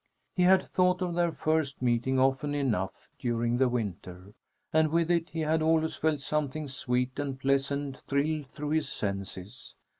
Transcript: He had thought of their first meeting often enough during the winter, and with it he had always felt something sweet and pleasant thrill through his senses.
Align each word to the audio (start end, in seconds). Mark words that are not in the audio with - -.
He 0.35 0.41
had 0.41 0.63
thought 0.65 1.03
of 1.03 1.13
their 1.13 1.31
first 1.31 1.79
meeting 1.79 2.17
often 2.19 2.55
enough 2.55 3.07
during 3.19 3.57
the 3.57 3.69
winter, 3.69 4.33
and 4.73 4.89
with 4.89 5.11
it 5.11 5.29
he 5.29 5.41
had 5.41 5.61
always 5.61 5.93
felt 5.95 6.21
something 6.21 6.67
sweet 6.67 7.19
and 7.19 7.39
pleasant 7.39 7.99
thrill 7.99 8.41
through 8.43 8.71
his 8.71 8.89
senses. 8.89 9.75